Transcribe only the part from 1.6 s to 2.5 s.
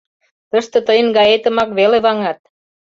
веле ваҥат...